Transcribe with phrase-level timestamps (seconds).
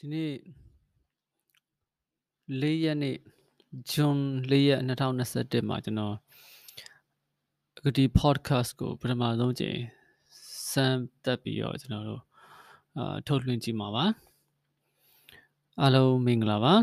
[0.04, 0.32] ီနေ့
[2.60, 3.16] ၄ရက်နေ့
[3.90, 4.18] ဇွန်
[4.50, 6.14] ၄ရက်2021မှာကျွန်တော်
[7.76, 9.78] အခုဒီ podcast ကိုပထမဆုံးကြိမ်
[10.70, 12.22] စမ်းတက်ပြီးတော့ကျွန်တော်တို့
[12.96, 14.04] အာထုတ်လွှင့်ကြည့်မှာပါ
[15.80, 16.74] အားလုံးမင်္ဂလာပါ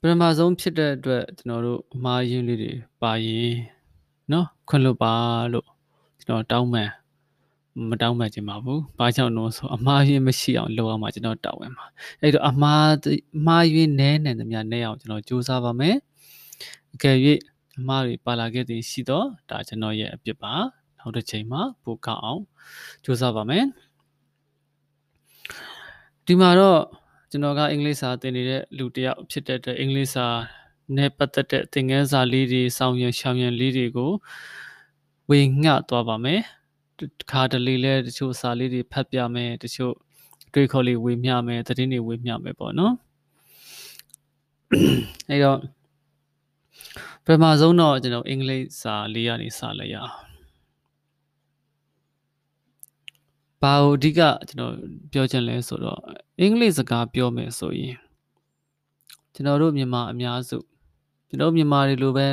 [0.00, 2.72] ပထမဆုံးဖြစ်တဲ့အတွက်ကျွန်တော်တို့အမှားယွင်းလေးတွေ
[3.02, 3.54] ပါရင်
[4.30, 5.14] เนาะခွင့်လွတ်ပါ
[5.52, 5.66] လို့
[6.26, 6.90] ကျွန်တော်တောင်းပန်
[7.89, 11.85] မတောင်းပန်ချင်ပါဘူး။ဘာကြောင့်လို့ဆိုအမှားယွင်းမရှိအောင်လုပ်အောင်မှကျွန်တော်တာဝန်ပါ။
[12.21, 12.87] အဲ့တော့အမှား
[13.37, 15.95] အမှားယွင်းနဲနေသမျှနဲအောင်ကျွန်တော်စူးစမ်းပါမယ်။
[16.93, 17.17] အကယ်၍
[17.79, 20.53] အမှားတွေပါလာခဲ့သည်ရှိတော့ဒါကျွန်တော်ရဲ့အပြစ်ပါ။
[20.99, 22.41] နောက်တစ်ချိန်မှာပိုကောက်အောင်
[23.03, 23.65] စူးစမ်းပါမယ်။
[26.25, 26.79] ဒီမှာတော့
[27.31, 30.25] ကျွန်တော်ကအင်္ဂလိပ်စာသင်နေတဲ့လူတစ်ယောက်ဖြစ်တဲ့အတွက်အင်္ဂလိပ်စာ
[30.95, 34.11] နဲ့ပတ်သက်တဲ့သင်ခန်းစာလေးတွေစောင့်ရရှောင်ရလေးတွေကို
[35.29, 36.41] ဝေငှသွားပါမယ်။
[36.99, 39.93] တခါတလေလဲတချို့စာလေးတွေဖတ်ပြမယ်တချို့
[40.53, 42.93] တွေးခေါ်လေးဝေမျှမယ်သတင်းတွေဝေမျှမယ်ပေါ့နော်
[45.29, 45.59] အဲတော့
[47.25, 50.13] ပထမဆုံးတော့ကျွန်တော်အင်္ဂလိပ်စာလေးကနေစလိုက်ရအောင်
[53.61, 54.73] ဘာကိုအဓိကကျွန်တော်
[55.11, 55.99] ပြောချင်လဲဆိုတော့
[56.39, 57.95] အင်္ဂလိပ်စကားပြောမယ်ဆိုရင်
[59.33, 60.57] ကျွန်တော်တို့မြန်မာအများစု
[61.27, 62.27] ကျွန်တော်မြန်မာတွေလိုပဲ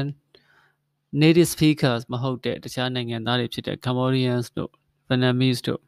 [1.22, 4.72] native speakers မဟုတ်တဲ့တခြားနိုင်ငံသားတွေဖြစ်တဲ့ Cambodians တို့
[5.08, 5.82] Vietnamese တို့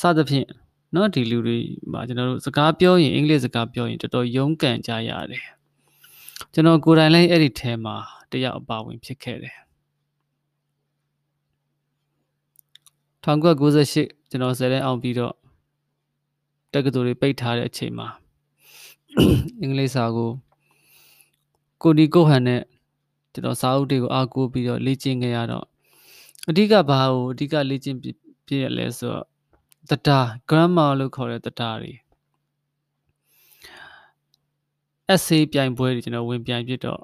[0.00, 0.46] စသဖြင့်
[0.92, 1.58] เนาะဒီလူတွေ
[1.92, 5.44] မှာကျွန်တော်တို့စကားပြောရင်အင်္ဂလိပ်စကားပြောရင်တော်တော်ရုန်းကန်ကြရတယ်
[6.52, 7.96] ကျွန်တော်ကိုယ်တိုင်လည်းအဲ့ဒီထဲမှာ
[8.32, 9.56] တယောက်အပါဝင်ဖြစ်ခဲ့တယ်
[13.24, 15.34] 1998ကျွန်တော်ဇယ်တဲ့အောင်ပြီးတော့
[16.72, 18.08] တက္ကသိုလ်တွေပိတ်ထားတဲ့အချိန်မှာ
[19.60, 20.30] အင်္ဂလိပ်စာကို
[21.82, 22.62] ကိုဒီကိုဟန်နဲ့
[23.35, 25.65] ကျွန်တော်စာအုပ်တွေကိုအားကိုးပြီးတော့လေ့ကျင့်ခဲ့ရတော့
[26.49, 29.25] အဓိကဘာကိုအဓိကလေ့ကျင့်ပြည့်ရလဲဆိုတော့
[29.89, 30.19] တတာ
[30.49, 31.93] grammar လို့ခေါ်တဲ့တတာတွေ
[35.13, 37.01] essay ပြိုင်ပွဲတွေကျွန်တော်ဝင်ပြိုင်ပြတော့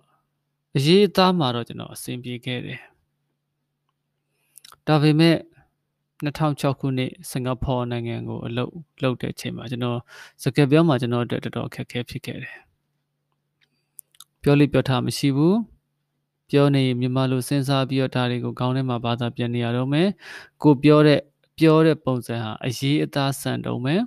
[0.76, 2.80] အရေးအသားမှာတော့ကျွန်တော်အဆင်ပြေခဲ့တယ်
[4.88, 5.38] ဒါပေမဲ့
[6.26, 8.72] 2006ခုနှစ်စင်ကာပူနိုင်ငံကိုအလုပ်
[9.04, 10.00] လုပ်တဲ့အချိန်မှာကျွန်တော်
[10.42, 12.58] စကားပြောမှာကျွန်တော်အတွက်တော်တော်အခက်အခဲဖြစ်ခဲ့တယ်
[14.42, 15.56] ပြောလိပြောထားမရှိဘူး
[16.52, 20.08] ပြောနေမြန်မာလိုစဉ်းစားပြီးတော့ဒါတွေကိုခေါင်းထဲမှာဘာသာပြန်နေရတော့မယ်
[20.64, 21.20] ကိုပြောတဲ့
[21.60, 24.02] ပြောတဲ့ပုံစံဟာအရေးအသားဆန်တုံးမယ်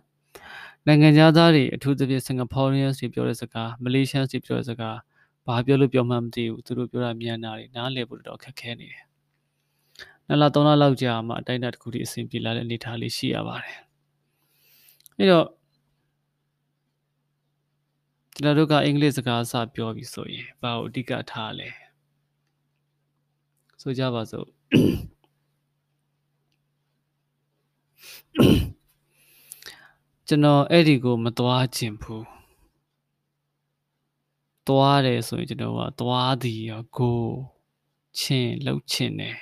[0.86, 4.96] နိုင်ငံသားတွေအထူးသဖြင့်စင်ကာပူရီးယန်တွေပြောတဲ့စကားမလေးရှားတွေပြောတဲ့စကား
[5.46, 9.04] ဘာပြောလို့ပြောမှမသိဘူးသူတို့ပြောတာမြန်တာတွေနားလည်ဖို့တော့ခက်ခဲနေတယ်
[10.26, 13.78] နှစ်လသုံးလလောက်ကြာမှအတိုင်းအတာတစ်ခုထိအဆင်ပြေလာတဲ့အနေအထားလေးရှိရပါတယ်
[15.18, 15.46] အဲ့တော့
[18.34, 21.83] ကျွန်တော်တို့ကအင်္ဂလိပ်စကားစပြောပြီးဆိုရင်ဘာကိုအဓိကထားလဲ
[23.86, 24.48] ဆိုကြပါစို့
[30.26, 32.26] ကျွန်တော်အဲ့ဒီကိုမသွားခြင်းဘူး
[34.66, 37.20] သွားတယ်ဆိုရင်ကျွန်တော်ကသွားသည်ရောကို
[38.18, 39.36] ချင်းလှုပ်ချင်တယ်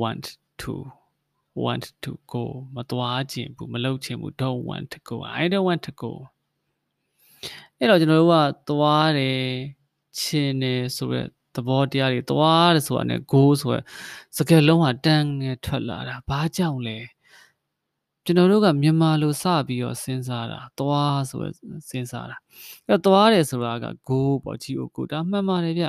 [0.00, 0.26] want
[0.60, 0.74] to
[1.64, 6.12] want to go မသွားခြင်းဘူးမလှုပ်ချင်ဘူး don't want to go i don't want to go
[7.78, 8.34] အဲ့တော့ကျွန်တော်တို့က
[8.68, 9.42] သွားတယ်
[10.18, 13.76] ချင်တယ်ဆိုရက် သဘောတရားတွေသွားတယ်ဆိုတာနဲ့ go ဆိုရ
[14.36, 16.98] စကားလုံးဟာတန်းငယ်ထွက်လာတာဘာကြောင့်လဲ
[18.24, 21.46] ကျွန်တော်တို့ကမြန်မာလိုစပြီးတော့စဉ်းစားတာသွားဆိုရ
[21.88, 22.36] စဉ်းစားတာ
[22.86, 25.86] အဲ့တော့သွားတယ်ဆိုတာက go ပေါ့ go go ဒါမှန်ပါတယ်ဗျ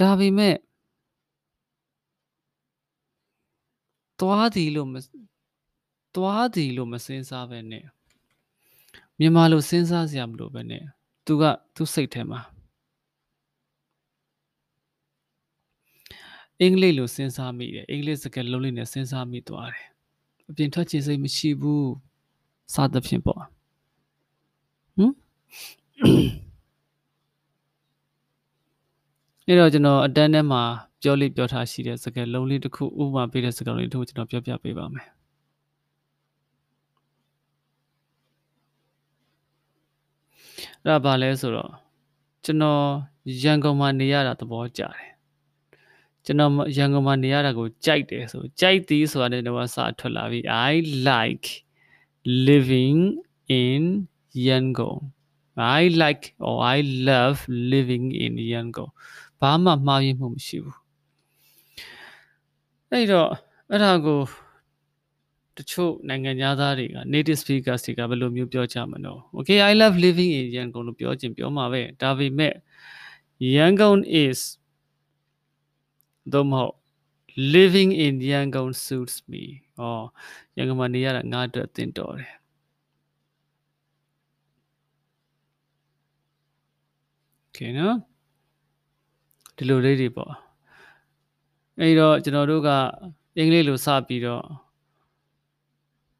[0.00, 0.56] ဒါပေမဲ့
[4.20, 4.94] သွားသည်လို့မ
[6.14, 7.84] သွားသည်လို့မစဉ်းစားပဲနဲ့
[9.18, 10.84] မြန်မာလိုစဉ်းစားစရာမလိုပဲနဲ့
[11.26, 11.42] သူက
[11.74, 12.40] သူ့စိတ်ထဲမှာ
[16.60, 19.86] အင်္ဂလိပ်လိုစဉ်းစားမိတယ်အင်္ဂလိပ်စကားလုံးလေးနဲ့စဉ်းစားမိသွားတယ်
[20.50, 21.88] အပြင်ထွက်ချင်စိတ်မရှိဘူး
[22.74, 23.42] စသဖြင့်ပေါ့
[24.96, 25.12] ဟမ်
[29.46, 30.62] အဲ့တော့ကျွန်တော်အတန်းထဲမှာ
[31.02, 35.08] ပြောလေးပြောထားရှိတဲ့စကားလုံးလေးတစ်ခုဥပမာပေးတဲ့စကားလုံးလေးတစ်ခုကျွန်တော်ပြောပြပေးပါမယ်
[40.84, 41.70] အဲ့ဒါဘာလဲဆိုတော့
[42.44, 42.82] ကျွန်တော်
[43.42, 45.13] ရန်ကုန်မှာနေရတာသဘောကျတယ်
[46.24, 50.40] ကျွန်တော်ရန်ကုန်မှာနေရတာကိုကြိုက်တယ်ဆိုကြိုက်သည်ဆိုတာလည်းတော့စာထွက်လာပြီ
[50.70, 50.72] I
[51.08, 51.48] like
[52.46, 53.00] living
[53.64, 53.82] in
[54.46, 54.98] Yangon
[55.56, 56.78] I like or I
[57.08, 57.38] love
[57.72, 58.90] living in Yangon
[59.40, 60.78] ဘာမှမှားယွင်းမှုမရှိဘူး
[62.90, 63.30] အဲ့တော့
[63.70, 64.20] အဲ့ဒါကို
[65.56, 66.30] တချို့နိုင်ငံ
[66.60, 72.54] သားတွေက native speakers တွေကဘယ်လိုမျိုးပြောကြမလို့ Okay I love living in Yangon လို့ပြောခြင်းပြောမှာပဲဒါပေမဲ့
[73.56, 74.38] Yangon is
[76.33, 76.75] သို့မဟုတ်
[77.53, 79.43] living in Yangon suits me
[79.79, 79.83] ဩ
[80.57, 82.33] ရန်ကုန်မှာနေရတာငါအတွက်အသင့်တော်တယ်
[87.41, 87.97] โอเคနော်
[89.55, 90.33] ဒီလိုလေးတွေပေါ့
[91.79, 92.69] အဲ့တော့ကျွန်တော်တို့က
[93.37, 94.45] အင်္ဂလိပ်လိုစပြီးတော့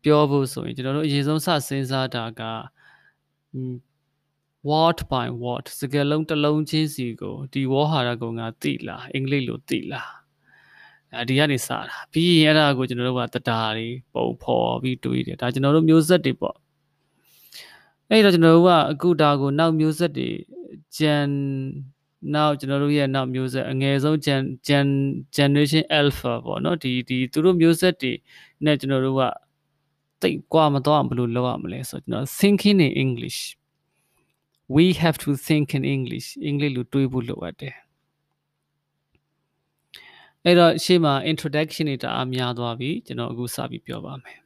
[0.04, 2.42] ပြောဖို့ဆိုရင်ကျွန်တော်တို့အရင်ဆုံးစစဉ်းစားတာက
[4.69, 10.10] word by word စကားလုံးတစ်လုံးချင်းစီကိုဒီဝေါ်ဟာရကုံကသိလားအင်္ဂလိပ်လိုသိလား
[11.18, 16.57] အဲဒီကနေစတာပြီးရင်အဲ့ဒါကိုကျွန်တော်တို့ကတတာတွေပုံဖော်ပြီးတွေးတယ်ဒါကျွန်တော်တို့မျိုးဆက်တွေပေါ့
[18.10, 20.30] အဲ့တော့ကျွန်တော်တို့ကအခုဒါကိုနောက်မျိုးဆက်တွေ
[20.98, 21.30] gen
[22.33, 24.88] နောက်ကျွန်တော်တို့ရဲ့နောက်မျိုးဆက်အငယ်ဆုံး gen gen
[25.36, 28.13] generation alpha ပေါ့နော်ဒီဒီသူတို့မျိုးဆက်တွေ
[28.66, 29.21] နဲ့ကျွန်တော်တို့က
[30.21, 33.39] တိတ်กว่าမတော့ဘယ်လိုလုပ်ရမလဲဆိုတော့ကျွန်တော် thinking in english
[34.76, 37.76] we have to think in english အင်္ဂလိပ်လိုတွေးဖို့လိုအပ်တယ်
[40.44, 44.38] အဲ့တော့ရှေ့မှာ introduction တွေတအားများသွားပြီကျွန်တော်အခုစပြီးပြောပါမယ်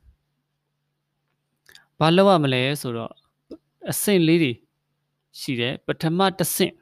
[1.99, 3.13] ဘာလုပ်ရမလဲဆိုတော့
[3.91, 4.53] အဆင့်လေးတွေ
[5.41, 6.75] ရှိတယ်ပထမတစ်ဆင့်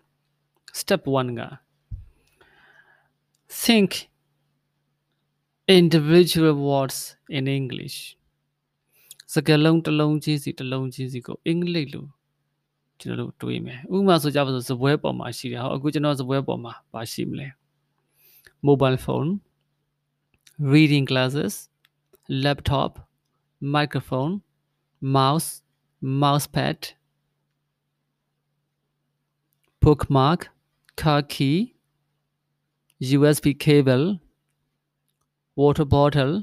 [0.78, 1.42] step 1က
[3.62, 3.90] think
[5.78, 6.98] individual words
[7.36, 7.98] in english
[9.32, 12.06] စကားလုံးတစ်လုံးချင်းစီတစ်လုံးချင်းစီကိုအင်္ဂလိပ်လို
[13.00, 17.48] ကျွန်တော်တို့တွေးမယ်ဥပမာဆိုကြပါစို့ဇပွဲပေါ်မှာရှိတယ်ဟောအခုကျွန်တော်ဇပွဲပေါ်မှာပါရှိမလဲ
[18.66, 19.30] mobile phone
[20.72, 21.54] reading glasses
[22.44, 22.92] laptop
[23.76, 24.34] microphone
[25.16, 25.48] mouse
[26.22, 26.78] mousepad
[29.82, 30.40] bookmark
[31.00, 31.58] car key
[33.00, 34.06] USB cable
[35.60, 36.34] water bottle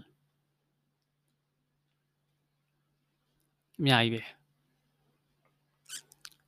[3.80, 4.43] အများကြီးပဲ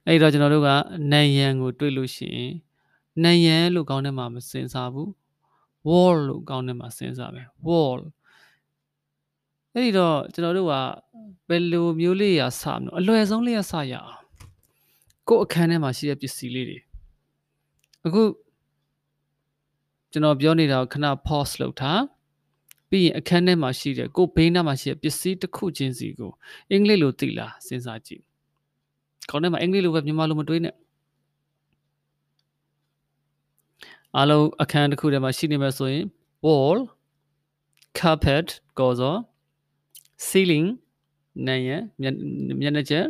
[0.07, 0.69] အဲ့တော့ကျွန်တော်တို့က
[1.11, 2.53] နံရံကိုတွေ့လို့ရှိရင်
[3.23, 5.09] နံရံလို့ကောင်းတဲ့မှာမစင်စားဘူး
[5.87, 8.01] wall လို့ကောင်းတဲ့မှာစဉ်းစားမယ် wall
[9.73, 10.73] အဲ့ဒီတော့ကျွန်တော်တို့က
[11.49, 14.19] ဘယ်လိုမျိုးလေးရာစမလို့အလွယ်ဆုံးလေးရစရအောင်
[15.27, 16.79] ကို့အခန်းထဲမှာရှိတဲ့ပစ္စည်းလေးတွေ
[18.05, 18.23] အခု
[20.11, 22.01] ကျွန်တော်ပြောနေတာကိုခဏ pause လုပ်ထား
[22.89, 26.31] ပြီးရင်အခန်းထဲမှာရှိတဲ့ကို့ဘေးနားမှာရှိတဲ့ပစ္စည်းတစ်ခုချင်းစီကို
[26.71, 28.23] အင်္ဂလိပ်လိုသိလားစဉ်းစားကြည့်
[29.30, 30.74] ခေါင်းထဲမှာအင်္ဂလိပ်လိုပဲမြန်မာလိုမတွေးနဲ့
[34.16, 36.04] အားလုံးအခန်းတစ်ခုထဲမှာရှိနေမှာဆိုရင်
[36.46, 36.78] wall
[37.98, 38.46] carpet
[38.78, 39.16] ကောစော
[40.26, 40.68] ceiling
[41.46, 43.06] နံရံမျက်နှာချက်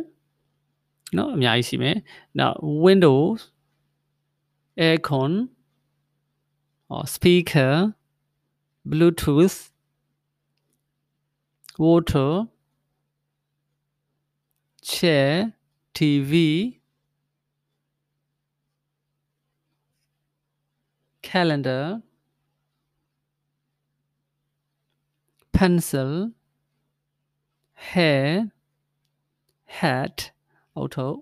[1.13, 1.97] เนาะအများကြီးရှိမယ်
[2.39, 3.39] နောက် windows
[4.87, 5.31] aircon
[6.93, 7.73] or speaker
[8.89, 9.57] bluetooth
[11.83, 12.31] water
[14.91, 15.31] chair
[15.98, 16.32] tv
[21.28, 21.84] calendar
[25.56, 26.10] pencil
[27.90, 28.28] hair
[29.78, 30.16] hat
[30.76, 31.16] အောက်ထုတ်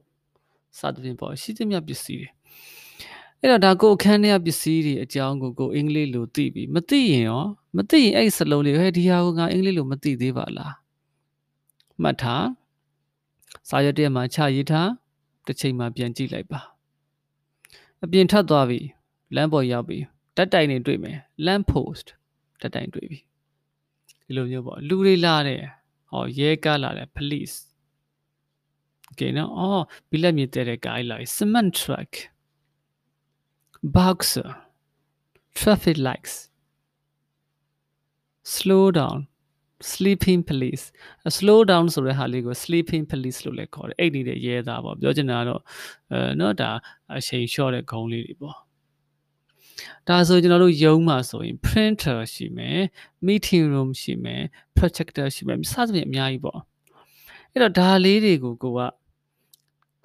[0.79, 2.29] စသဖြင့်ပေါ့ရှိသမျှပစ္စည်းတွေ
[3.41, 7.44] အဲ့တော့ဒါကိုအခန်းထဲကပစ္စည်းတွေအကြောင်းကိုကိုအင်္ဂလိပ်လိုသိပြီမသိရင်ရော
[7.77, 10.75] မသိရင်အဲ့စလုံးလေးဟဲ့ဒီဟာကငါအင်္ဂလိပ်လိုမသိသေးပါလား
[12.03, 12.44] မှတ်ထား
[13.69, 14.90] စာရွက်တရက်မှာချရေးထား
[15.46, 16.61] တစ်ချိန်မှာပြန်ကြည့်လိုက်ပါ
[18.05, 18.81] အပြင်ထပ်သွားပြီ
[19.34, 19.99] လမ်းပေါ်ရောက်ပြီ
[20.37, 22.06] တက်တိုင်တွေတွေ့မယ်လမ်း post
[22.61, 23.19] တက်တိုင်တွေ့ပြီ
[24.25, 25.62] ဒီလိုမျိုးပေါ့လူတွေလာတယ်
[26.10, 27.56] ဟောရဲကားလာတယ် police
[29.19, 32.12] ကဲနော်အော်ဘီလက်မြစ်တဲ့ကားလာ cement truck
[33.96, 34.50] boxer
[35.58, 36.34] traffic lights
[38.55, 39.20] slow down
[39.93, 40.84] sleeping police
[41.29, 45.60] a slow down ဆိုတဲ့ဟာလေးကို sleeping police လို့လည်းခေါ်တယ်အိတ်နေတဲ့ရဲသားပေါ့ပြောချင်တာကတော့
[46.12, 46.70] အဲနော်ဒါ
[47.17, 48.56] အချိန်လျှော့တဲ့ဂုံးလေးတွေပေါ့
[50.08, 52.81] ဒါဆိုကျွန်တော်တို့ယုံမှာဆိုရင် printer ရှိမယ်
[53.26, 54.43] meeting room ရှိမယ်
[54.76, 56.60] projector ရှိမယ်စသဖြင့်အများကြီးပေါ့
[57.53, 58.81] အဲ့တော့ဒါလေးတွေကိုကိုက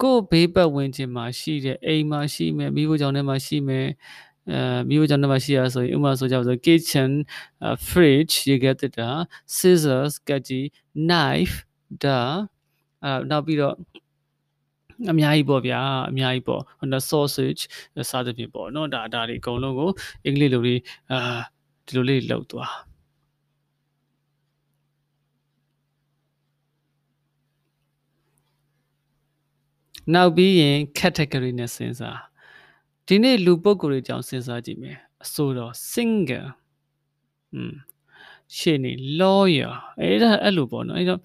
[0.02, 3.86] ကိုဘေးပတ်ဝန်းကျင်မှာရှိတဲ့အိမ်မှာရှိမယ်မိဖို့ကြောင့်ထဲမှာရှိမယ်
[4.89, 7.11] မိဖို့ကြောင့်ထဲမှာရှိရဆိုရင်ဥပမာဆိုကြပါစို့ kitchen
[7.65, 9.09] uh, fridge ရေခဲတက်တာ
[9.55, 10.65] scissors ကတ်ကြီး
[11.09, 11.55] knife
[12.03, 12.21] ဒါ
[13.03, 13.75] အဲနောက်ပြီးတော့
[15.11, 17.61] အများကြီးပေါ့ဗျာအများကြီးပေါ့ဟို sausage
[18.09, 19.89] စသဖြင့်ပေါ့เนาะဒါဒါတွေအကုန်လုံးကို
[20.25, 20.81] အင်္ဂလိပ်လိုလေး
[21.11, 21.19] အာ
[21.85, 22.73] ဒီလိုလေးလောက်သွား
[30.13, 32.19] နောက်ပြီးရင် category နဲ့စဉ်းစား
[33.09, 36.47] ဒီနေ့လူပုဂ္ဂိုလ်တွေကြောင့်စဉ်းစားကြည့်မယ်အဆိုတော့ single
[37.53, 37.75] อืม
[38.57, 41.21] ရှေ့နေ lawyer အဲ့ဒါအဲ့လိုပေါ့နော်အဲ့တော့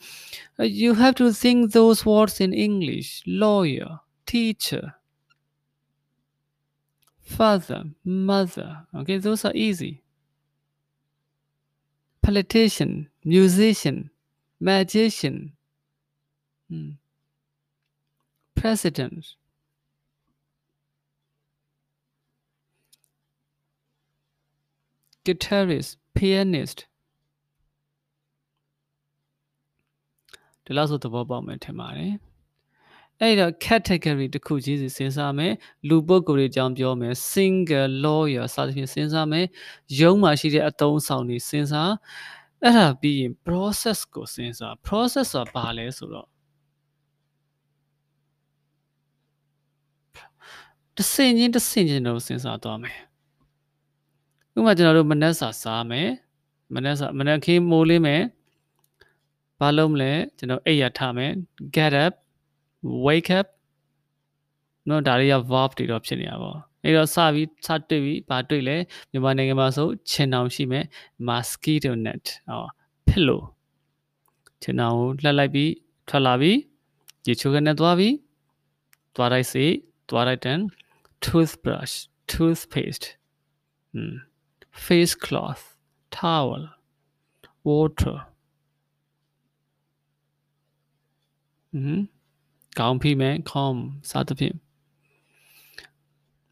[0.83, 3.11] you have to think those words in english
[3.43, 3.91] lawyer
[4.31, 4.85] teacher
[7.37, 7.81] father
[8.29, 9.93] mother okay those are easy
[12.27, 12.93] politician
[13.35, 13.97] musician
[14.69, 15.37] magician
[16.69, 16.91] hmm.
[18.61, 19.21] president
[25.26, 26.80] Guitarist pianist
[30.66, 32.14] ဒီလောက်ဆိုသဘောပေါက်မယ်ထင်ပါတယ်
[33.22, 35.54] အဲ့တော့ category တစ်ခုချင်းစီစဉ်းစားမယ်
[35.88, 39.46] လူပုဂ္ဂိုလ်တွေအကြောင်းပြောမယ် single lawyer စသဖြင့်စဉ်းစားမယ်
[40.00, 41.94] ရုံးမှာရှိတဲ့အသုံးဆောင်တွေစဉ်းစား
[42.64, 46.28] အဲ့ဒါပြီးရင် process ကိုစဉ်းစား process ဆိုတာဘာလဲဆိုတော့
[50.96, 53.00] တစ်စင်ချင်းတစ်စင်ချင်းတော့စဉ်းစားသွားမယ်
[54.58, 56.10] ဥပမာကျွန်တော်တို့မနက်စာစားမယ်
[56.76, 58.24] မနက်စာမနက်ခင်းမိုးလင်းမယ်
[59.60, 61.32] ဘာလုပ်မလဲကျွန်တော်အိပ်ရထားမယ်
[61.76, 62.14] get up
[63.06, 63.48] wake up
[64.88, 68.78] နော်ဒါတွေက verb တွေတော့ဖြစ်နေတာပေါ့အဲ့တော့စပြီးစတွေ့ပြီးဘာတွေ့လဲ
[69.12, 70.86] မြန်မာနိုင်ငံမှာဆိုခြင်တောင်ရှိမယ်
[71.28, 72.66] mosquito net ဟော
[73.08, 73.46] ဖြစ်လို့
[74.62, 75.72] ခြင်တောင်ကိုလှက်လိုက်ပြီး
[76.10, 76.58] ထွက်လာပြီး
[77.28, 78.16] ရေချိုးကနေသွားပြီး
[79.16, 79.66] သွားလိုက်စေ
[80.10, 80.60] သွားလိုက်တန်
[81.24, 81.96] toothbrush
[82.32, 83.08] toothpaste
[83.96, 84.16] อืม
[84.84, 85.64] face cloth
[86.18, 86.64] towel
[87.70, 88.18] water
[91.74, 92.02] อืม
[92.78, 93.76] ခေါင်းဖိမယ် com
[94.10, 94.56] စသဖြင့်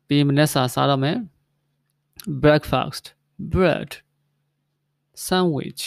[0.07, 1.17] ပြီးမနေ့စာစားတော့မယ်
[2.43, 3.05] breakfast
[3.53, 3.89] bread
[5.25, 5.83] sandwich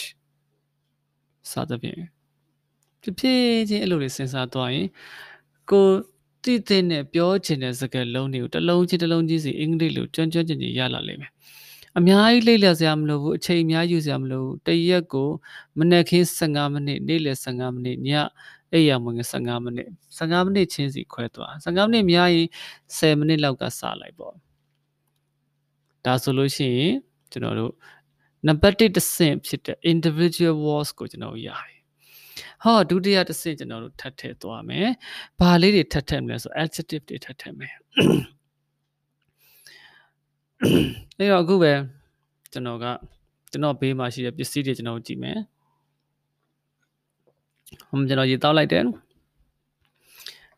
[1.51, 2.01] စသဖြင့်
[3.01, 4.87] ဒီဖြစ်ချင်းအဲ့လိုတွေစဉ်းစားသွားရင်
[5.71, 5.87] ကို
[6.43, 11.31] တည်တဲ့နဲ့ပြောချင်တဲ့စကားလုံးတွေကိုတစ်လုံးချင်းတစ်လုံးချင်းစီအင်္ဂလိပ်လိုကျွမ်းကျွမ်းကျင်ကျင်ရလာလိမ့်မယ်
[11.97, 15.29] အများကြီးလေ့လာစရာမလိုဘူးအချိန်အများယူစရာမလိုဘူးတရက်ကို
[15.77, 18.09] မနက်ခင်း15မိနစ်နေ့လယ်15မိနစ်ည
[18.71, 22.47] အဲ့ရမင15မိနစ်15မိနစ်ချင်းစီခွဲသွား15မိနစ်များရင်
[22.97, 24.35] 10မိနစ်လောက်ကစလိုက်ပေါ့
[26.05, 26.93] ဒါဆိုလို့ရှိရင်
[27.31, 27.73] ကျွန်တော်တို့
[28.47, 31.77] နံပါတ်1တစ်ဆင့်ဖြစ်တဲ့ individual walls ကိုကျွန်တော်ရတယ်
[32.63, 34.87] ဟောဒုတိယတစ်ဆင့်ကျွန်တော်တို့ထပ်ထည့်သွားမယ်။
[35.39, 37.75] ဘာလေးတွေထပ်ထည့်မလဲဆို adjective တွေထပ်ထည့်မယ်။
[41.17, 41.73] အဲ့တော့အခုပဲ
[42.51, 42.85] ကျွန်တော်က
[43.51, 45.39] ကျွန်တော်ဘေးမှာရှိတဲ့ပစ္စည်းတွေကျွန်တော်ကြည့်မယ်။
[47.89, 48.85] ဟိုကျွန်တော်ရေတောက်လိုက်တယ်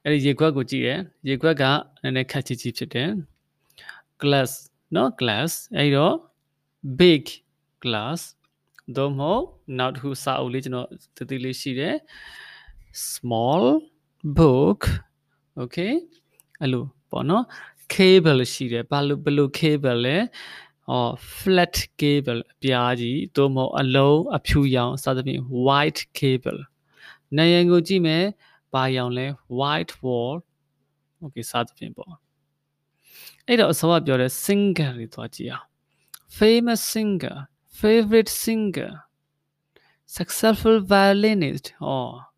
[0.03, 1.63] အဲ့ဒီရေခွက်ကိုကြည့်တယ်ရေခွက်က
[2.01, 3.09] နည်းနည်းခက်ချီချီဖြစ်တယ်
[4.21, 4.51] glass
[4.95, 6.15] နော် glass အဲ့တော့
[6.99, 7.23] big
[7.83, 8.19] glass
[8.95, 9.43] သို့မဟုတ်
[9.77, 10.87] နောက်တစ်ခုစာအုပ်လေးကျွန်တော်
[11.17, 11.95] တတိလေးရှိတယ်
[13.11, 13.63] small
[14.37, 14.79] book
[15.61, 15.93] okay
[16.61, 17.43] အဲ့လိုပေါ့နော်
[17.93, 20.17] cable ရှိတယ်ဘာလို့ဘယ်လို cable လဲ
[20.87, 26.61] ဟော flat cable အပြားကြီးသို့မဟုတ်အလုံးအဖြူရောင်စသဖြင့် white cable
[27.37, 28.25] နယံကိုကြည့်မယ်
[28.73, 29.25] ဘာရောင်လဲ
[29.59, 30.35] white wall
[31.23, 32.13] okay စသဖြင့်ပေါ့
[33.47, 35.65] အဲ့တော့အစောကပြောတဲ့ singer တွေသွားကြည့်အောင်
[36.37, 37.35] famous singer
[37.79, 38.91] favorite singer
[40.15, 42.28] successful violinist ဟော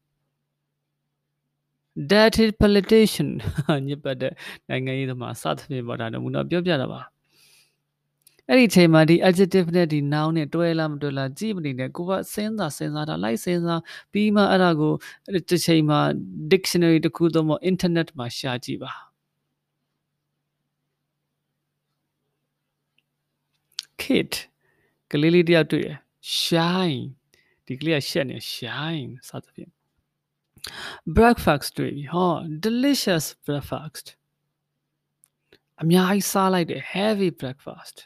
[1.96, 3.30] dated politician
[3.88, 4.34] ညစ်ပတ်တဲ့
[4.70, 7.02] နိုင်ငံရေးသမားစသဖြင့်ပေါ့ဒါနမူနာပြောပြတာပါ
[8.48, 13.82] အဲ့ဒီအချိန်မှာဒီ adjective နဲ့ဒီ noun နဲ့တွဲလားမတွဲလားကြည့်မနေနဲ့ကိုကစဉ်းစားစဉ်းစားတာလိုက်စဉ်းစား
[14.12, 14.94] ပြီးမှအဲ့ဒါကို
[15.50, 16.00] တစ်ချိန်မှာ
[16.52, 18.92] dictionary တစ်ခုသုံးဖို့ internet မှာရှာကြည့်ပါ
[24.02, 24.32] kid
[25.12, 25.90] ကလေးလေးတယောက်တွေ့ရ
[26.42, 27.02] shine
[27.66, 29.81] ဒီကလေးကရှက်နေ shine စသဖြင့်
[31.18, 32.32] breakfast တွေ့ပြီဟော
[32.66, 34.06] delicious breakfast
[35.82, 37.98] အများကြီးစားလိုက်တယ် heavy breakfast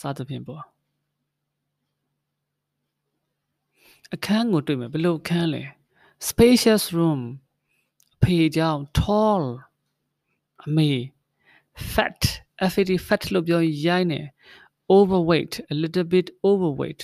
[0.00, 0.64] စသဖြင့်ပေါ့
[4.14, 5.62] အခန်းကိုတွေ့မယ်ဘယ်လိုအခန်းလဲ
[6.28, 7.20] spacious room
[8.14, 9.44] အဖေကြောင့် tall
[10.64, 10.90] အမေ
[11.92, 12.20] fat
[12.72, 14.20] fat fat လို့ပြောရိုင်းနေ
[14.96, 17.02] overweight a little bit overweight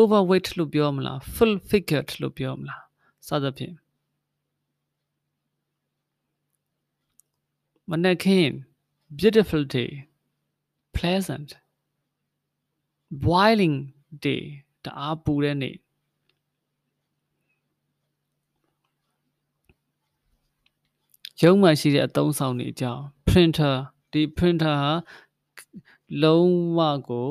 [0.00, 2.83] overweight လို့ပြောမလား full figured လို့ပြောမလား
[3.26, 3.74] စသဖြင့်
[7.90, 8.50] မနက်ခင်း
[9.18, 9.90] beautiful day
[10.96, 11.50] pleasant
[13.24, 13.76] boiling
[14.24, 14.42] day
[14.84, 15.76] တအားပူတဲ့နေ့
[21.40, 23.74] ရုံးမှရှိတဲ့အသုံးဆောင်တွေအကြောင်း printer
[24.12, 24.92] ဒီ printer ဟာ
[26.22, 27.30] လုံးဝကို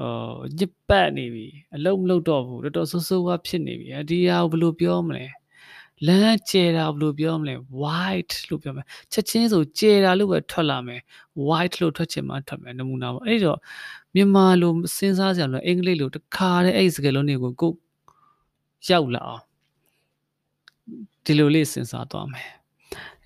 [0.00, 5.26] အော်ညစ်ပတ်နေပြီအလုံးမလုပ်တော့ဘူးတော်တော်ဆိုးဆိုးဝါဖြစ်နေပြီဒီဟာကိုဘယ်လိုပြောမလဲ
[6.06, 11.00] လမ်းကျဲတာဘယ်လိုပြောမလဲ white လို့ပြောမယ်ချက်ချင်းဆိုကျဲတာလို့ပဲထွက်လာမယ်
[11.48, 13.58] white လို့ထွက်ချင်မှထွက်မယ်နမူနာပေါ့အဲ့တော့
[14.14, 17.72] မြန်မာလိုစဉ်းစားကြရလို့အင်္ဂလိပ်လိုတခါတည်းအဲ့စကားလုံးတွေကိုကို
[18.88, 19.42] ရောက်လာအောင်
[21.24, 22.48] ဒီလိုလေးစဉ်းစားသွားမယ်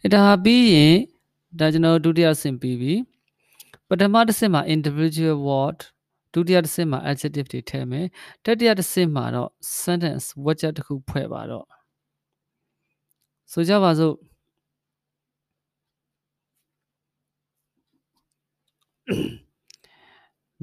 [0.00, 0.96] အဲ့ဒါပြီးရင်
[1.58, 2.94] ဒါကျွန်တော်ဒုတိယဆင့်ပြီးပြီ
[3.88, 5.78] ပထမတစ်ဆင့်မှာ individual word
[6.33, 8.07] ဒုတိယတစ်ဆင့်မှာ adjective တွေထည့်မယ်
[8.45, 9.49] တတိယတစ်ဆင့်မှာတော့
[9.81, 11.65] sentence ဝါကျတစ်ခုဖွဲ့ပါတော့
[13.51, 14.15] ဆိုကြပါစို့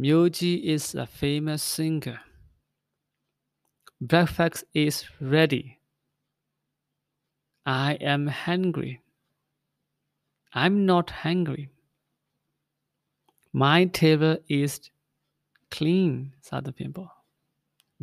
[0.01, 2.21] Myoji is a famous singer.
[4.01, 5.79] Breakfast is ready.
[7.65, 9.01] I am hungry.
[10.53, 11.69] I'm not hungry.
[13.53, 14.91] My table is
[15.75, 16.13] clean
[16.49, 17.11] စသဖြင့်ပေါ့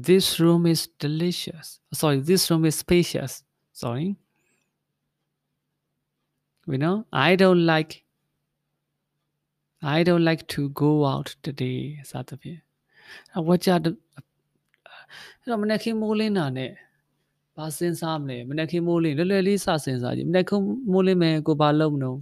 [0.08, 1.68] This room is delicious
[2.00, 3.34] sorry this room is spacious
[3.82, 4.08] sorry
[6.72, 6.96] you know
[7.28, 7.92] I don't like
[9.98, 11.80] I don't like to go out today
[12.10, 12.60] စသဖြင့်
[13.38, 16.72] အဝကြအဲ့တော့မနေ့ခင်းမိုးလင်းတာနဲ့
[17.56, 22.20] ဘာစဉ်းစားမလဲမနေ့ခင်းမိုးလင်းလွယ်လွယ်လေးစစဉ်းစားကြည့်မနေ့ခင်းမိုးလင်းမယ်ကိုဘာလုပ်မလို့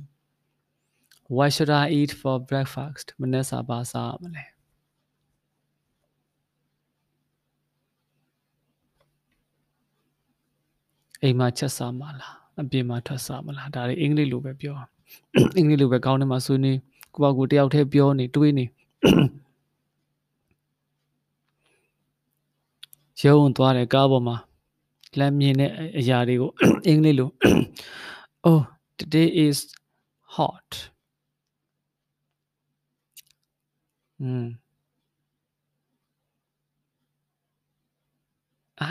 [1.35, 4.50] What should I eat for breakfast မနေ့စာဘာစားမလဲ
[11.22, 14.74] အိမ်မှာချက်စားမလားအပြင်မှာထွက်စားမလားဒါတွေအင်္ဂလိပ်လိုပဲပြော
[15.56, 16.78] အင်္ဂလိပ်လိုပဲကောင်းတယ်မှာဆွေးနွေး
[17.14, 18.64] ကိုယ့်ဘာကိုတယောက်တည်းပြောနေတွေးနေ
[23.22, 24.36] ရုံသွားတယ်ကားပေါ်မှာ
[25.18, 26.50] လမ်းမြင်တဲ့အရာတွေကို
[26.86, 27.30] အင်္ဂလိပ်လို
[28.46, 28.62] Oh
[28.98, 29.58] today is
[30.34, 30.70] hot
[34.20, 34.46] อืม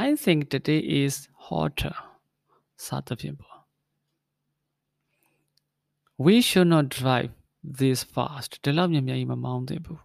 [0.06, 1.16] I think today is
[1.48, 1.96] hotter
[2.85, 3.59] စသဖြင့်ပေါ့
[6.25, 7.31] We should not drive
[7.81, 10.01] this fast ဒီလောက်မြန်မြန်ကြီးမမောင်းသင့်ဘူး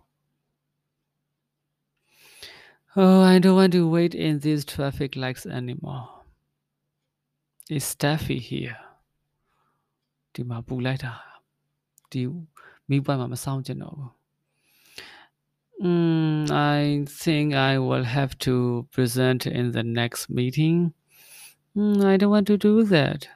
[3.01, 6.05] Oh I don't want to wait in these traffic lights anymore
[7.75, 8.79] It's stuffy here
[10.33, 11.13] ဒီမှာပူလိုက်တာ
[12.11, 12.21] ဒီ
[12.89, 14.11] မိပွိုင်းမှာမဆောင်ကျင်တော့ဘူး
[15.81, 20.93] Mm, I think I will have to present in the next meeting.
[21.76, 23.28] Mm, I don't want to do that.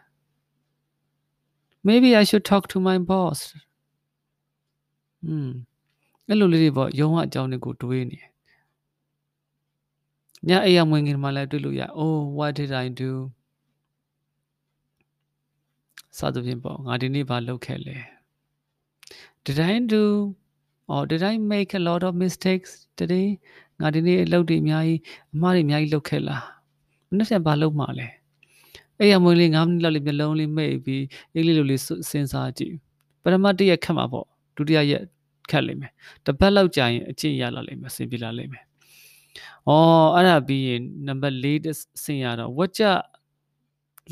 [1.84, 3.54] Maybe I should talk to my boss.
[5.24, 5.66] Hmm.
[6.28, 8.18] အဲ့လိုလေးတွေပေါ့ရုံးကအကြောင်းတွေကိုတွေးနေ
[10.48, 13.12] ညအိမ်ရမဝင်ခင်မှာလည်းတွေ့လို့ရ Oh what did I do
[16.18, 17.96] စသဖြင့်ပေါ့ငါဒီနေ့ဘာလုပ်ခဲ့လဲ
[19.46, 20.04] Did I do
[20.92, 23.28] or did I make a lot of mistakes today
[23.80, 25.00] ငါဒီနေ့အလုပ်တွေအများကြီး
[25.34, 26.44] အမှားတွေအများကြီးလုပ်ခဲ့လား
[27.08, 28.08] မနေ့ကဘာလုပ်မှလဲ
[29.00, 32.74] အဲ့ရမွေးလေး9မိနစ်လောက်လေးမျက်လုံးလေးမိတ်ပြီးအင်္ဂလိပ်လိုလေးစဉ်းစားကြည့်
[33.22, 35.02] ပထမတစ်ရက်ခက်မှာပေါ့ဒုတိယရက်
[35.50, 35.92] ခက်လိမ့်မယ်
[36.24, 38.64] တစ်ပတ်လောက်ကြာရင်အကျင့်ရလာလိမ့်မယ်အဆင်ပြေလာလိမ့်မယ်
[39.68, 39.72] ဩ
[40.14, 41.46] အဲ့ဒါပြီးရင်နံပါတ်၄
[42.02, 42.82] ဆင်ရတော့ဝက်ကြ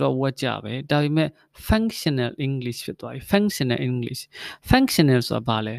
[0.00, 1.28] တော့ဝက်ကြပဲဒါပေမဲ့
[1.68, 4.22] functional english ဖြစ်သွားပြီ functional english
[4.70, 5.76] functional ဆိုတာဘာလဲ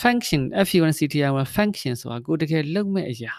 [0.00, 3.32] function function function ဆိုတာကိုတကယ်လုပ်မဲ့အရာ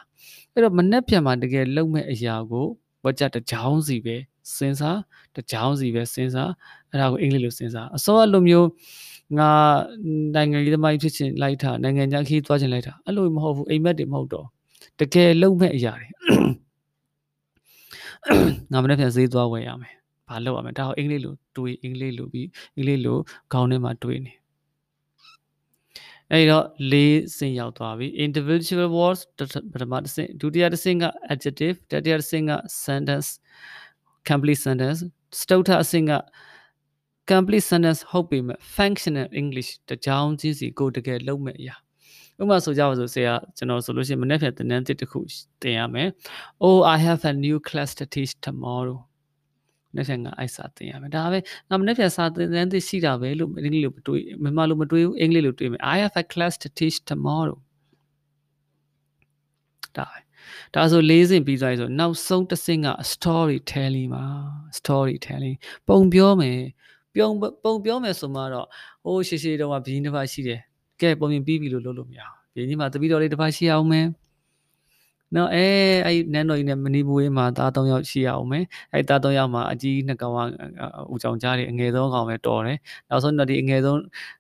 [0.54, 2.68] အဲ့တော့မနှက်ပြန်မှာတကယ်လုပ်မဲ့အရာကို
[3.04, 4.16] ဝက်ကြတစ်ကြောင်းစီပဲ
[4.56, 5.00] စဉ်းစား
[5.36, 6.52] တစ်ကြောင်းစီပဲစဉ်းစား
[6.90, 8.68] အဲ့ဒါကိုအင်္ဂလိပ်လိုစဉ်းစားအစောအလိုမျိုး
[9.40, 9.50] ငါ
[10.36, 14.48] နိုင်ငံရေးသမားဖြစ်ချင်လိုက်တာနိုင်ငံခြားခီးသွားချင်လိုက်တာအဲ့လိုမဟုတ်ဘူးအိမ်မက်တွေမဟုတ်တော့
[15.00, 16.08] တကယ်လုံမဲ့အရာတွေ
[18.72, 19.96] ငါမနေ့ပြန်ဈေးသွားဝယ်ရမယ်
[20.28, 23.18] ဘာလုပ်ရမလဲဒါတော့အင်္ဂလိပ်လိုတွေးအင်္ဂလိပ်လိုပြီးအင်္ဂလိပ်လို
[23.54, 24.34] ခေါင်းထဲမှာတွေးနေ
[26.32, 29.22] အဲ့တော့လေးစင်ရောက်သွားပြီ individual words
[29.72, 32.52] ပထမတစ်ဆင့်ဒုတိယတစ်ဆင့်က adjective တတိယတစ်ဆင့်က
[32.86, 33.30] sentence
[34.30, 35.00] complete sentence
[35.40, 36.14] စတုထအဆင့်က
[37.32, 41.76] complete sentence ဟုတ်ပေမဲ့ functional english တကြောင်ချင်းစီကိုတကယ်လုံးမဲ့အရာ
[42.42, 45.20] ဥပမာဆိုကြပါစို့ဆရာကျွန်တော်ဆိုလို့ရှိရင်မနေ့ကသင်တန်းတစ်ခု
[45.62, 46.10] သင်ရမယ်
[46.66, 48.98] Oh I have a new class to teach tomorrow
[49.96, 57.58] နေ့ကငါအိုက်စာသင်ရမယ်ဒါပဲငါမနေ့ကစာသင်တန်းတစ်ရှိတာပဲလို့အင်္ဂလိပ်လိုမတွေးမြန်မာလိုမတွေးဘူးအင်္ဂလိပ်လိုတွေးမယ် I have a class to teach tomorrow
[59.98, 60.20] ဒါပဲ
[60.76, 64.26] ဒါဆိုလေးစင်ပြီးသွားပြီဆိုနောက်ဆုံးတစ်စင်က story telling ပါ
[64.80, 66.60] story telling ပုံပြောမယ်
[67.16, 67.30] ပြုံ
[67.64, 68.68] ပုံပြောမယ်ဆိုမှတော့
[69.06, 70.60] ဟိုးရှေ့ရှေ့တော့ဘီးတစ်ပါးရှိတယ်
[71.02, 74.06] ကဲပုံမြင်ပြီးပြီလို့လုပ်လို့မရဘူးဘီးကြီးမှာတပီတော်လေးတစ်ပါးရှိအောင်မယ်
[75.36, 75.66] နော်အဲ
[76.06, 78.64] အဲ့နန်းတော်ကြီးနဲ့မနီဘူးဝေးမှာသား၃ယောက်ရှိရအောင်မယ်
[78.94, 80.38] အဲ့သား၃ယောက်မှာအကြီးနှစ်ကောင်က
[81.14, 82.78] ဦးကြောင်ကြားတယ်အငယ်ဆုံးကောင်ပဲတော်တယ်
[83.10, 84.00] နောက်ဆုံးတော့ဒီအငယ်ဆုံး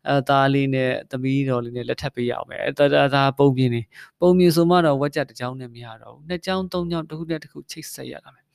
[0.10, 3.82] အသားလေးနဲ့သမီးတော်လေးနဲ့လက်ထပ်ပေးရအောင်မယ်အဲ့ဒါဒါပုံပြင်းနေ
[4.20, 8.46] ပုံပြင်းဆိုမှတော့ဝက်ကြတစ်ကြောင်းနဲ့မရတော့ဘူးနှစ်ကြောင်းသုံးကြောင်းတစ်ခုနဲ့တစ်ခုချိတ်ဆက်ရတာမယ်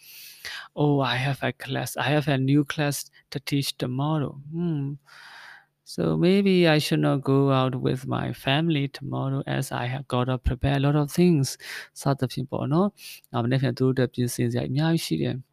[0.80, 2.96] Oh I have a class I have a new class
[3.32, 4.84] to teach tomorrow hmm
[5.93, 10.25] So maybe I should not go out with my family tomorrow as I have got
[10.25, 11.45] to prepare a lot of things
[12.01, 12.87] စသဖြင့်ပေါ့နော်။
[13.31, 15.37] ငါမနေ့ကသူတို့အတွက်ပြင်ဆင်စရာအများကြီးရှိတယ်။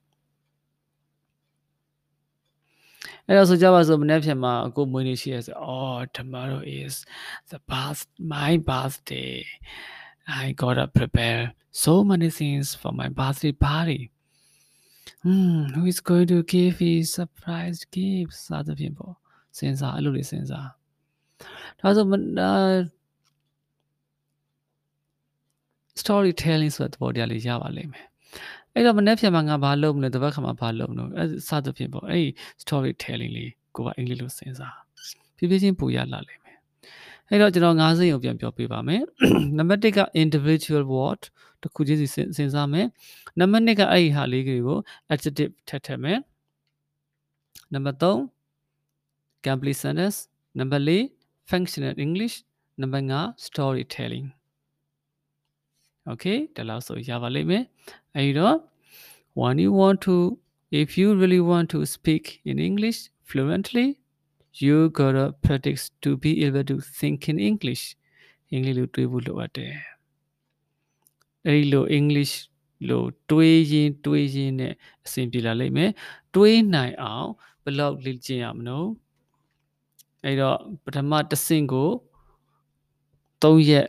[3.27, 6.95] အဲ့တော့ဆိုကြပါစို့မနေ့ဖြန်မှာကိုမွေးနေ့ရှိရဆို oh tomorrow is
[7.51, 8.03] the birth
[8.35, 9.35] my birthday
[10.43, 11.43] I gotta prepare
[11.85, 14.03] so many things for my birthday party
[15.25, 19.15] hmm who is going to give me surprise gifts စသဖြင့်ပေါ့
[19.58, 20.70] စဉ်းစားအဲ့လိုလေးစဉ်းစား
[21.80, 22.06] ဒါဆို
[26.02, 28.06] storytelling ဆိုတဲ့သဘောတရားလေးရပါလိမ့်မယ်
[28.74, 32.28] အဲ့တော့မနေ့ဖြန်မှာငါဘာလုပ်မလဲတပတ်ခါမှာဘာလုပ်မလို့အဲစသဖြင့်ပေါ့အဲ့
[32.64, 34.78] story telling လေးကိုကအင်္ဂလိပ်လိုစဉ်းစား
[35.38, 36.58] ဖြည်းဖြည်းချင်းပူရလာလိမ့်မယ်
[37.30, 39.04] အဲ့တော့ကျွန်တော်၅စိတ်ကိုပြန်ပြောပြပါမယ်
[39.58, 41.22] နံပါတ်1က individual word
[41.64, 42.88] တခုချင်းစီစဉ်းစားမယ်
[43.40, 44.80] နံပါတ်2ကအဲ့ဒီဟာလေးတွေကို
[45.14, 46.20] adjective ထပ်ထည့်မယ်
[47.74, 48.39] နံပါတ်3
[49.46, 50.18] complete sentence
[50.60, 52.36] နံပါတ်4 functional english
[52.82, 54.28] နံပါတ်5 storytelling
[56.12, 57.64] okay ဒါလောက်ဆိုရပါလိမ့်မယ်
[58.16, 58.58] အဲဒီတော့
[59.40, 60.16] when you want to
[60.82, 63.00] if you really want to speak in english
[63.30, 63.88] fluently
[64.64, 67.84] you gotta practice to be able to think in english
[68.52, 69.74] အင်္ဂလိပ်လိုတွေးဖို့လိုအပ်တယ်
[71.48, 72.34] အဲဒီလို english
[72.90, 74.74] လို့တွေးရင်းတွေးရင်းနဲ့
[75.06, 75.92] အဆင်ပြေလာလိမ့်မယ်
[76.36, 77.30] တွေးနိုင်အောင်
[77.64, 78.90] ဘယ်လောက်လေ့ကျင့်ရမလို့
[80.24, 81.90] အဲ့တော့ပထမတစ်ဆင့်ကို
[83.44, 83.88] 3ရက်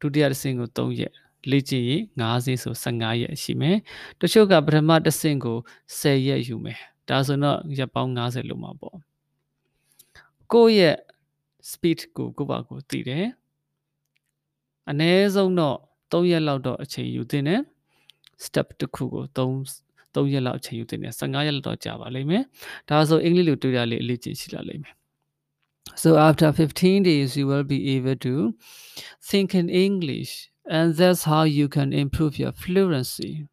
[0.00, 1.12] ဒုတိယတစ်ဆင့်ကို3ရက်
[1.50, 3.76] လေ့ကျင့်ရင်90ဆို15ရက်ရှိမယ်
[4.20, 5.58] တချို့ကပထမတစ်ဆင့်ကို
[6.00, 8.96] 10ရက်ယူမယ်ဒါဆိုတော့ရက်ပေါင်း90လို့မှာပေါ့
[10.52, 10.96] ကိုယ့်ရဲ့
[11.70, 13.26] speed ကိုကိုယ့်ဘာကိုသိတယ်
[14.90, 15.76] အနည်းဆုံးတော့
[16.12, 17.60] 3ရက်လောက်တော့အချိန်ယူသင့်တယ်
[18.44, 19.50] step တစ်ခုကို3
[20.14, 22.42] 3ရက်လောက်အချိန်ယူသင့်တယ်15ရက်လောက်တော့ကြာပါလိမ့်မယ်
[22.88, 24.97] ဒါဆိုအင်္ဂလိပ်လိုတွေ့ရလေအလေးကျင့်ရှိလာလိမ့်မယ်
[25.98, 28.54] So after 15 days you will be able to
[29.20, 33.48] think in English and that's how you can improve your fluency.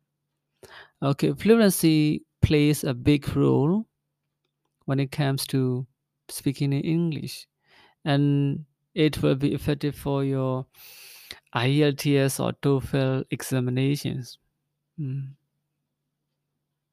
[1.02, 3.88] Okay fluency plays a big role
[4.86, 5.88] when it comes to
[6.30, 7.48] speaking in english
[8.04, 10.68] and it will be effective for your
[11.56, 14.38] IELTS or TOEFL examinations.
[15.00, 15.36] Hmm.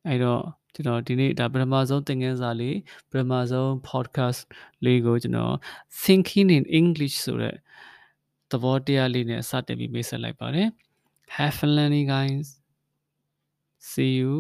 [0.09, 2.77] အဲ့တော့ ကျွန်တော်ဒီနေ့ဒါပထမဆုံးသင်ခန်းစာလေး
[3.11, 4.41] ပထမဆုံး podcast
[4.85, 5.55] လေးကိုကျွန်တော်
[6.03, 7.57] thinking in english ဆိုတဲ့
[8.51, 10.69] သဘောတရားလေးနဲ့စတင်ပြီးမိတ်ဆက်လိုက်ပါတယ်
[11.37, 12.47] have fun learning guys
[13.91, 14.33] see you